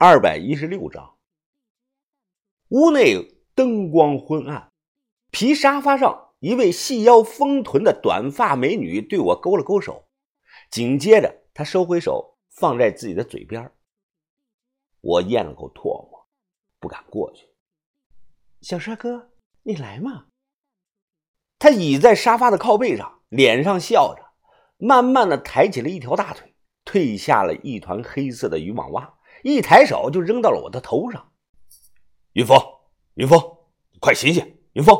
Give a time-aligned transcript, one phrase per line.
[0.00, 1.16] 二百一十六章。
[2.68, 4.70] 屋内灯光昏暗，
[5.32, 10.06] 皮沙发上一位细腰丰臀的短发美女对我勾了勾手，
[10.70, 13.72] 紧接着她收回手，放在自己的嘴边。
[15.00, 16.28] 我咽了口唾沫，
[16.78, 17.48] 不敢过去。
[18.60, 19.32] 小帅哥，
[19.64, 20.26] 你来嘛。
[21.58, 24.22] 他倚在沙发的靠背上，脸上笑着，
[24.76, 26.54] 慢慢的抬起了一条大腿。
[26.84, 31.32] 褪下了一团黑色的渔网袜，一抬手就扔到了我的头上。
[32.32, 32.58] 云峰，
[33.14, 33.40] 云峰，
[34.00, 34.58] 快醒醒！
[34.74, 34.96] 云峰，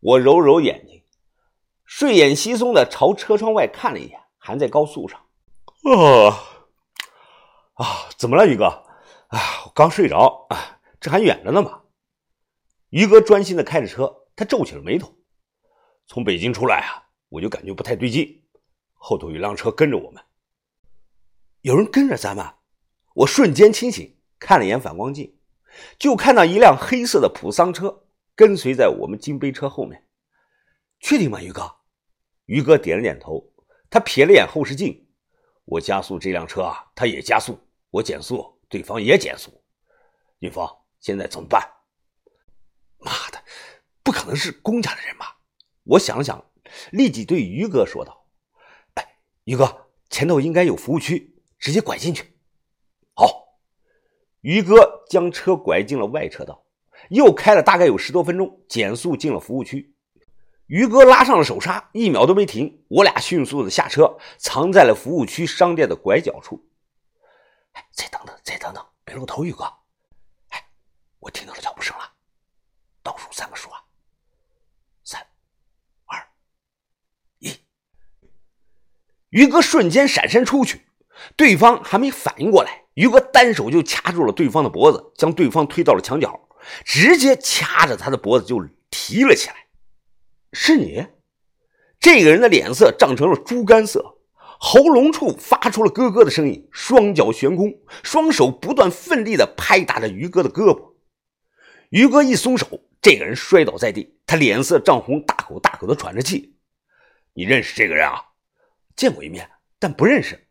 [0.00, 1.02] 我揉揉眼睛，
[1.84, 5.18] 睡眼惺忪的朝车窗外看了一眼，还在高速上。
[5.82, 6.38] 啊
[7.74, 8.66] 啊，怎么了，于哥？
[9.28, 11.82] 啊，我刚睡着啊，这还远着呢嘛。
[12.90, 15.12] 于哥专心的开着车，他皱起了眉头。
[16.06, 18.44] 从北京出来啊，我就感觉不太对劲，
[18.92, 20.22] 后头有辆车跟着我们。
[21.62, 22.46] 有人跟着咱们，
[23.14, 25.36] 我瞬间清醒，看了一眼反光镜，
[25.98, 30.06] 就看到一辆黑色的普桑车跟随在我们金杯车后面。
[31.00, 31.70] 确定吗，于哥？
[32.46, 33.52] 于哥点了点头。
[33.90, 35.06] 他瞥了眼后视镜，
[35.64, 37.54] 我加速这辆车啊，他也加速；
[37.90, 39.62] 我减速，对方也减速。
[40.38, 40.66] 云峰，
[41.00, 41.62] 现在怎么办？
[42.98, 43.42] 妈的，
[44.02, 45.36] 不可能是公家的人吧？
[45.84, 46.42] 我想了想，
[46.92, 48.26] 立即对于哥说道
[48.94, 51.28] ：“哎，于哥，前头应该有服务区。”
[51.62, 52.31] 直接拐进去，
[53.14, 53.58] 好。
[54.40, 56.64] 于哥将车拐进了外车道，
[57.10, 59.94] 又开了大概有十多分钟，减速进了服务区。
[60.66, 62.84] 于哥拉上了手刹，一秒都没停。
[62.88, 66.64] 我俩迅速的下车，藏在了服务区商店的拐角处。
[67.92, 69.64] 再等等，再等等，别露头，于哥。
[70.48, 70.64] 哎，
[71.18, 72.04] 我听到了脚步声了，
[73.02, 73.78] 倒数三个数啊，
[75.04, 75.24] 三、
[76.06, 76.26] 二、
[77.38, 77.54] 一。
[79.28, 80.86] 于哥瞬间闪身出去。
[81.36, 86.48] 对方还没反应过来，于哥单手就掐住了对方的脖子，将对方推到了墙角，
[86.84, 89.56] 直接掐着他的脖子就提了起来。
[90.52, 91.06] 是你？
[91.98, 94.18] 这个人的脸色涨成了猪肝色，
[94.58, 97.72] 喉咙处发出了咯咯的声音，双脚悬空，
[98.02, 100.94] 双手不断奋力的拍打着于哥的胳膊。
[101.90, 102.66] 于哥一松手，
[103.00, 106.56] 这个人摔倒在地，他脸色涨红，大口大口的喘着气。
[107.34, 108.20] 你认识这个人啊？
[108.94, 110.46] 见过一面，但不认识。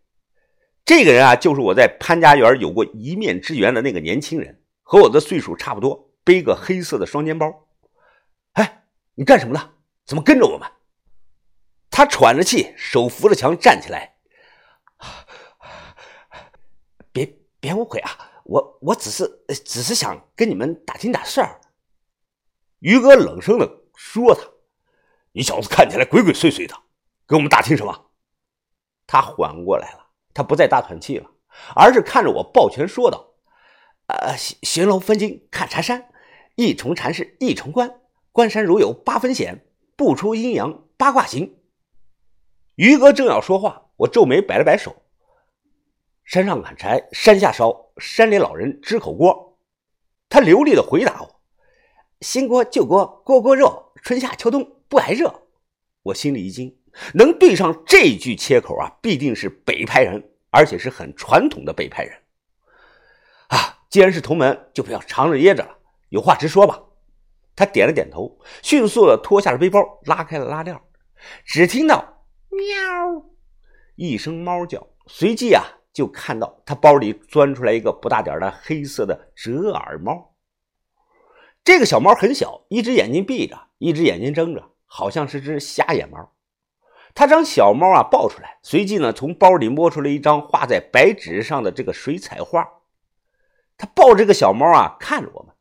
[0.94, 7.66] 这个人啊，就是我在潘家园有过一面之缘的那个年轻人，和我的岁数差不多，背个黑色的双肩包。
[8.52, 8.84] 哎，
[9.16, 9.72] 你干什么呢？
[10.06, 10.70] 怎么跟着我们？
[11.90, 14.18] 他喘着气，手扶着墙站起来。
[17.14, 18.12] 别别误会啊，
[18.44, 21.62] 我我只是只是想跟你们打听点事儿。
[22.80, 23.66] 于哥冷声的
[23.96, 24.42] 说：“他，
[25.32, 26.76] 你小子看起来鬼鬼祟祟的，
[27.26, 28.12] 跟我们打听什么？”
[29.08, 30.01] 他缓过来了。
[30.34, 31.30] 他不再大喘气了，
[31.76, 33.34] 而是看着我抱拳说道
[34.08, 36.10] ：“呃，寻龙分金看茶山，
[36.56, 38.00] 一重禅是一重关，
[38.32, 39.66] 关山如有八分险，
[39.96, 41.58] 不出阴阳八卦行。”
[42.76, 45.04] 于哥正要说话，我皱眉摆了摆手
[46.24, 49.58] ：“山上砍柴，山下烧，山里老人支口锅。”
[50.30, 51.42] 他流利的回答我
[52.22, 55.48] ：“新锅旧锅锅锅热，春夏秋冬不挨热。”
[56.04, 56.81] 我心里一惊。
[57.14, 62.18] 能对上这句切口啊，必定是北派人，而且是很传统的北派人
[63.48, 63.80] 啊！
[63.90, 65.78] 既然是同门，就不要藏着掖着了，
[66.10, 66.82] 有话直说吧。
[67.56, 70.80] 他点了点头，迅速的脱下了背包，拉开了拉链，
[71.46, 73.26] 只听到“喵”
[73.96, 80.34] 一声猫叫，随即啊，就看到他包里钻出来一个不大点的黑色的折耳猫。
[81.64, 86.34] 这个小猫很小，一只眼睛闭着，一只眼睛睁着，好像是只瞎眼猫。
[87.14, 92.68] 他将小猫啊抱出来，随即呢从包里摸出了一张画在白纸上的这个水彩画。
[93.78, 95.56] 他抱这个小猫啊看着我们，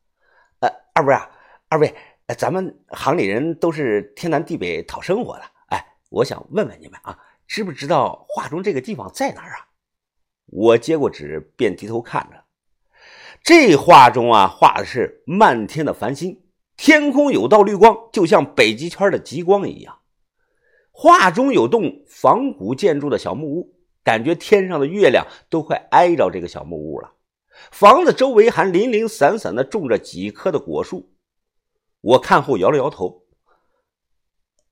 [0.61, 1.31] 呃，二位啊，
[1.69, 1.95] 二位，
[2.37, 9.67] 咱们行里人都是天南地北讨生活的，哎，我想问问你们啊，知不知道画中这个地方在哪儿啊？
[10.47, 12.45] 我接过纸便低头看着，
[13.43, 16.43] 这画中啊画的是漫天的繁星，
[16.77, 20.00] 天空有道绿光，就像北极圈的极光一样。
[21.03, 23.75] 画中有栋仿古建筑的小木屋，
[24.05, 27.15] 感觉天上的月亮都快挨着这个小木屋了。
[27.73, 31.15] 房子周围还零零散散的种着几棵的果树。
[32.03, 33.23] 我看后摇了摇头，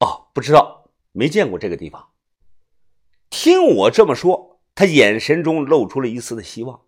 [0.01, 2.11] 哦，不知道，没见过这个地方。
[3.31, 6.83] 听我这么说，他眼神中露出了一丝的希望。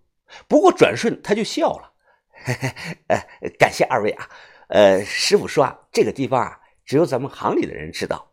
[0.49, 1.95] 不过转瞬他就笑了，
[2.29, 2.69] 嘿嘿，
[3.07, 4.29] 呃，感谢二位啊。
[4.69, 8.30] 呃，师傅说啊，这个地方啊，只有咱们行里的人知道。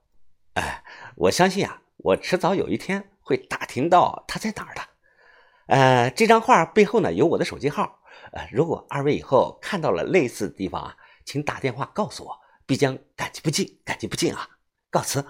[0.57, 0.83] 哎，
[1.15, 4.81] 我相信啊，我迟早有一天会打听到他在哪儿的。
[5.67, 7.99] 呃，这张画背后呢有我的手机号，
[8.31, 14.49] 呃，如果二位以后看到了类似的地方啊，请打电话告诉我，必将感激不尽，感激不尽啊！
[14.89, 15.23] 告辞。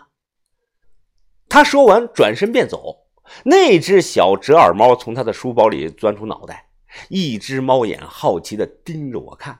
[1.49, 3.07] 他说完，转身便走。
[3.43, 6.69] 那只小折耳猫从他的书包里钻出脑袋，
[7.09, 9.59] 一只猫眼好奇地盯着我看。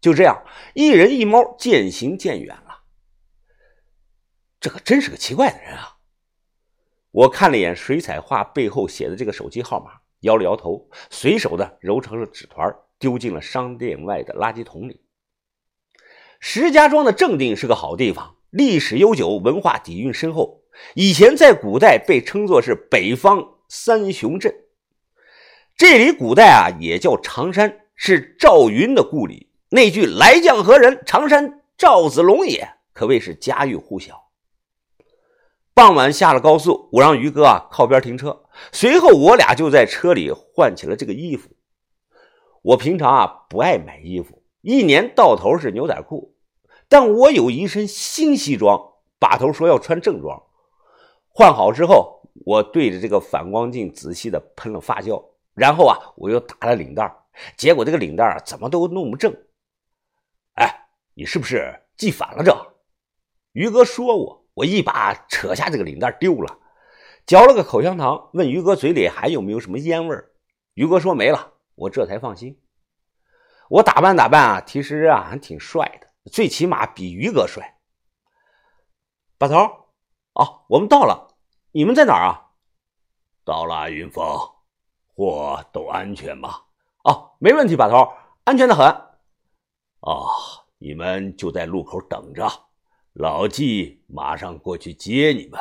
[0.00, 0.42] 就这样，
[0.72, 2.56] 一人一猫渐行渐远。
[4.64, 5.98] 这可真是个奇怪的人啊！
[7.10, 9.90] 我看了一眼水彩画背后写的这个手机号码，
[10.20, 15.02] 摇了摇头，随手的揉成了纸团，丢进了商店外的垃圾桶里。
[16.40, 20.62] 石家庄的正定是个好地方，历史悠久，文化底蕴深厚。
[20.94, 24.50] 以前在古代被称作是北方三雄镇，
[25.76, 29.50] 这里古代啊也叫常山，是赵云的故里。
[29.68, 31.02] 那句“来将何人？
[31.04, 34.23] 常山赵子龙也”，可谓是家喻户晓。
[35.74, 41.50] 傍晚下了高速，我让于哥啊靠边停车，随后我俩就在车里换起了这个衣服。
[42.62, 46.36] 我平常啊不爱买衣服，一年到头是牛仔裤，
[46.88, 50.40] 但我有一身新西装，把头说要穿正装。
[51.28, 55.20] 换好之后，我对着这个反光镜仔细的喷了发胶，
[55.54, 57.12] 然后啊，我又打了领带
[57.56, 59.36] 结果这个领带啊怎么都弄不正。
[60.54, 62.44] 哎，你是不是系反了？
[62.44, 62.56] 这
[63.50, 66.58] 于哥说我，我一把扯下这个领带丢了，
[67.26, 70.16] 嚼了个口香糖，问于哥嘴里还有没有什么烟味
[70.74, 72.60] 于哥说没了，我这才放心。
[73.68, 77.78] 我打扮打扮啊，其实啊还挺帅的，最起码比于哥帅。
[79.38, 79.56] 把头。
[80.34, 81.36] 哦，我们到了，
[81.70, 82.50] 你们在哪儿啊？
[83.44, 84.24] 到了，云峰，
[85.14, 86.62] 货都安全吗？
[87.04, 88.12] 哦，没问题，把头，
[88.42, 88.84] 安全的很。
[90.00, 90.28] 哦，
[90.78, 92.48] 你们就在路口等着，
[93.14, 95.60] 老纪马上过去接你们。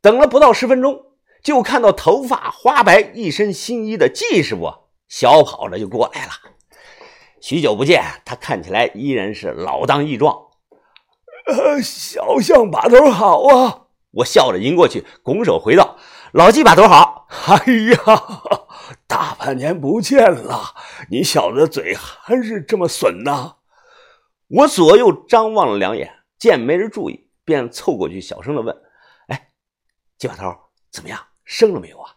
[0.00, 1.00] 等了不到十分钟，
[1.42, 4.72] 就看到头发花白、一身新衣的季师傅
[5.06, 6.32] 小跑着就过来了。
[7.40, 10.36] 许久不见，他看起来依然是老当益壮。
[11.46, 13.82] 呃，小象把头好啊！
[14.10, 15.96] 我笑着迎过去，拱手回道
[16.34, 17.56] ：“老纪把头好。”哎
[17.92, 18.32] 呀，
[19.06, 20.74] 大半年不见了，
[21.10, 23.56] 你小子嘴还是这么损呐！
[24.54, 28.72] 我左右张望了两眼，见没人注意，便凑过去小声的问
[29.26, 29.50] ：“哎，
[30.16, 30.54] 季把头
[30.92, 31.20] 怎么样？
[31.44, 32.14] 生了没有啊？”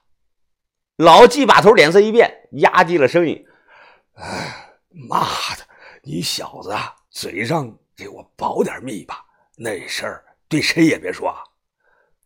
[0.97, 3.43] 老鸡把头脸色一变，压低了声音
[4.13, 4.77] ：“哎，
[5.09, 5.21] 妈
[5.55, 5.65] 的，
[6.03, 6.75] 你小子
[7.09, 9.25] 嘴上……”给我保点密吧，
[9.55, 11.41] 那事儿对谁也别说啊。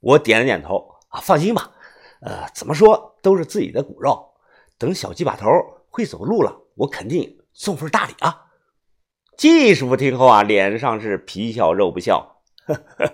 [0.02, 1.72] 我点了点头，啊，放心吧。
[2.24, 4.34] 呃，怎么说都是自己的骨肉。
[4.78, 5.48] 等小鸡把头
[5.90, 8.51] 会走路了，我肯定送份大礼啊。
[9.42, 12.44] 季师傅听后啊，脸上是皮笑肉不笑。
[12.68, 13.12] 呵 呵，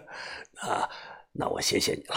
[0.61, 0.89] 那
[1.31, 2.15] 那我谢谢你了。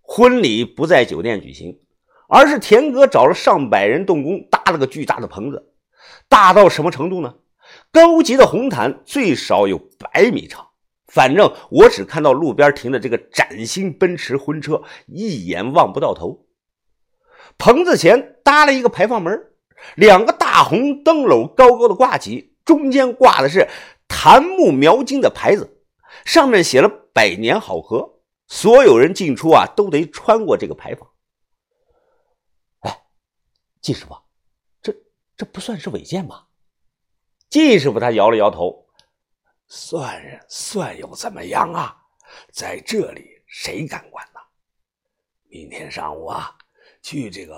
[0.00, 1.78] 婚礼不在酒店举行，
[2.26, 5.74] 而是田哥找了上百人动工搭了个巨大的棚子，
[6.30, 7.34] 大到什么程度呢？
[7.90, 10.68] 高级的红毯最少有百米长，
[11.06, 16.46] 反正我只看到路边停的这个崭新奔驰婚车，一眼望不到头。
[17.58, 19.38] 棚子前搭了一个排放门，
[19.96, 23.68] 两个大红灯笼高高的挂起，中间挂的是
[24.08, 25.82] 檀木描金的牌子，
[26.24, 28.20] 上面写了“百年好合”。
[28.48, 31.10] 所有人进出啊，都得穿过这个牌坊。
[32.80, 33.02] 哎，
[33.80, 34.14] 季师傅，
[34.82, 34.94] 这
[35.36, 36.48] 这不算是违建吧？
[37.48, 38.86] 季师傅他摇了摇头，
[39.68, 41.96] 算算又怎么样啊？
[42.52, 44.40] 在这里谁敢管呢？
[45.48, 46.56] 明天上午啊，
[47.02, 47.56] 去这个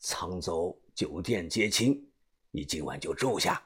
[0.00, 2.08] 沧州酒店接亲，
[2.50, 3.60] 你今晚就住下，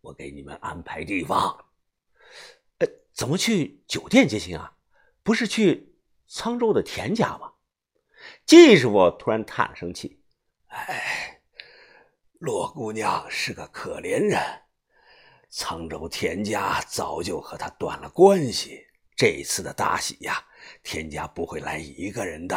[0.00, 1.66] 我给你们安排地方。
[2.78, 4.76] 呃，怎么去酒店接亲啊？
[5.22, 5.94] 不是去
[6.28, 7.52] 沧州的田家吗？
[8.44, 10.22] 季师傅突然叹了声气
[10.68, 11.42] ：“哎，
[12.38, 14.40] 洛姑娘是个可怜人。”
[15.50, 18.86] 沧州田家早就和她断了关系。
[19.16, 20.46] 这次的大喜呀，
[20.82, 22.56] 田家不会来一个人的。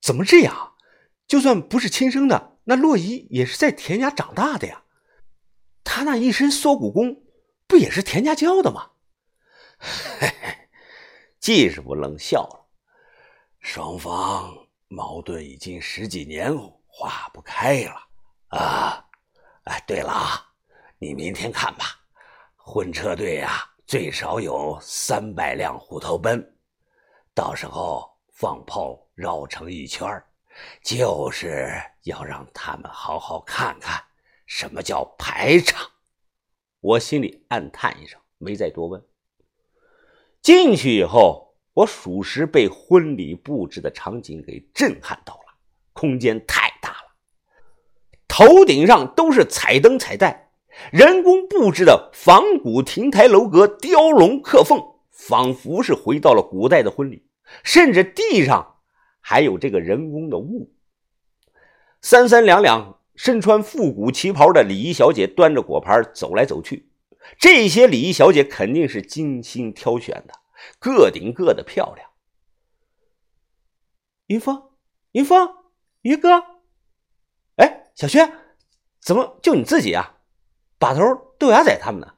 [0.00, 0.74] 怎么这样？
[1.26, 4.82] 就算不是亲生的，那洛伊也是在田家长大的呀。
[5.82, 7.22] 他那一身缩骨功，
[7.66, 8.90] 不也是田家教的吗？
[9.78, 10.68] 嘿嘿，
[11.38, 12.66] 季师傅冷笑了。
[13.60, 14.54] 双方
[14.88, 16.56] 矛盾已经十几年，
[16.86, 17.94] 化不开了
[18.48, 19.04] 啊！
[19.64, 20.46] 哎，对了啊。
[20.98, 21.98] 你明天看吧，
[22.56, 26.42] 婚车队呀，最少有三百辆虎头奔，
[27.34, 30.06] 到时候放炮绕城一圈
[30.82, 31.72] 就是
[32.02, 34.02] 要让他们好好看看
[34.50, 35.92] 什么叫排场。
[36.80, 39.00] 我心里暗叹一声，没再多问。
[40.42, 45.54] 进去以后，我属实被婚礼布置的场景给震撼到了。
[45.92, 47.14] 空间太大了，
[48.26, 50.50] 头顶上都是彩灯彩带，
[50.90, 57.24] 人工布置的仿古亭台楼阁，雕龙刻凤，仿佛是回到了古代的婚礼。
[57.62, 58.80] 甚至地上
[59.20, 60.72] 还有这个人工的雾。
[62.00, 66.90] 三三两两身穿复古旗袍的礼仪小姐端着果盘走来走去，
[67.38, 70.32] 这些礼仪小姐肯定是精心挑选的，
[70.78, 72.08] 个顶个的漂亮。
[74.28, 74.70] 云峰，
[75.12, 75.50] 云峰，
[76.00, 76.42] 于哥，
[77.56, 78.32] 哎，小轩，
[79.02, 80.16] 怎么就你自己啊？
[80.78, 81.02] 把头
[81.38, 82.14] 豆芽仔他们呢？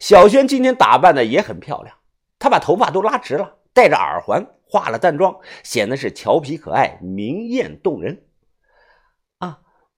[0.00, 1.96] 小轩今天打扮的也很漂亮，
[2.40, 8.26] 她把头发都拉直了，戴着耳环，化了淡妆，显得是调皮可爱、明艳动人。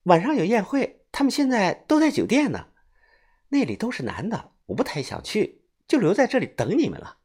[0.05, 2.67] 晚上有宴会，他们现在都在酒店呢，
[3.51, 7.19] 那里都是男的，我不太想去，就留在这里等你们了。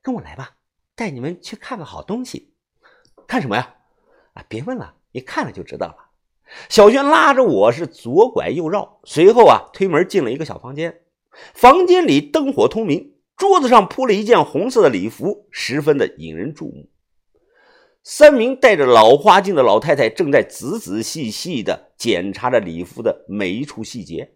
[0.00, 0.56] 跟我来吧，
[0.94, 2.54] 带你们去看个好东西。
[3.26, 3.74] 看什么呀？
[4.32, 5.96] 啊，别问了，你看了就知道了。
[6.70, 11.02] 小轩拉着我是左拐右绕，随后啊推门进了一个小房间。
[11.52, 16.88] 房间里灯火通明，桌子上铺了一件红色的礼服，十分的引人注目。
[18.02, 24.32] 三名戴着老花镜的老太太正在仔仔细细的检查着礼服的每一处细节。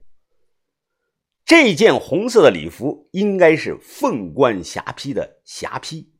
[1.47, 6.12] 这件红色的礼服应该是凤冠霞帔的霞帔。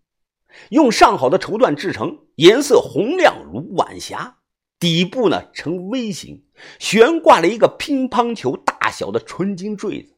[0.71, 4.39] 用上好的绸缎制成，颜色红亮如晚霞，
[4.79, 6.47] 底部呢呈 V 型，
[6.79, 10.17] 悬挂了一个乒乓球大小的纯金坠子。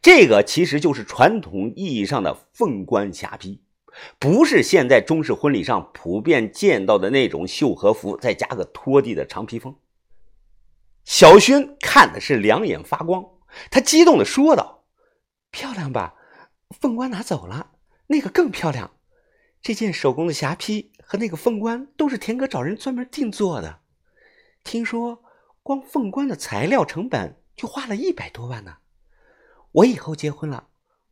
[0.00, 3.60] 这个其实就是传统意义上的凤冠霞帔，
[4.18, 9.76] 不是现在中式婚礼上普遍见到的那种绣和服，再加个拖地的长披风。
[11.04, 13.24] 小轩看的是两眼发光，
[13.70, 14.84] 他激动地说道
[15.50, 16.14] ：“漂亮吧？
[16.78, 17.72] 凤冠拿走了，
[18.06, 18.92] 那个更漂亮。”
[19.60, 23.80] 这件手工的霞帔和那个凤冠都是田哥找人专门定做的，
[24.64, 25.22] 听说
[25.62, 28.78] 光凤冠的材料成本就花了一百多万呢。
[29.72, 30.68] 我以后结婚了，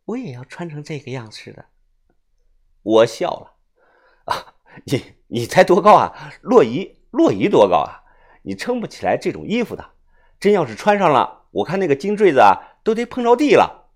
[0.07, 1.67] 我也要穿成这个样式的。
[2.83, 4.55] 我笑了，啊，
[4.85, 6.33] 你你才多高啊？
[6.41, 8.01] 洛仪，洛仪多高啊？
[8.49, 9.91] 你撑不起来这种衣服的。
[10.41, 13.91] 真要是穿上了，我看那个金坠子啊，都得碰着地了。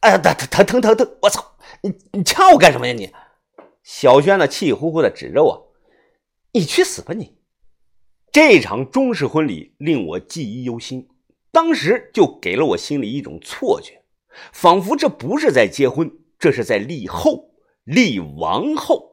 [0.00, 1.18] 哎呀，疼疼疼疼疼！
[1.20, 1.58] 我操！
[1.82, 3.12] 你你掐我干什么呀你？
[3.82, 5.74] 小轩呢气呼呼的指着我
[6.52, 7.36] ：“你去死吧你！”
[8.32, 11.10] 这场中式婚礼令我记忆犹新，
[11.52, 14.02] 当时就给了我心里一种错觉，
[14.50, 17.50] 仿佛这不是在结婚，这是在立后、
[17.84, 19.09] 立王后。